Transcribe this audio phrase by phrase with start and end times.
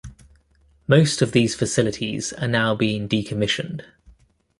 [0.87, 3.83] Most of these facilities are now being decommissioned.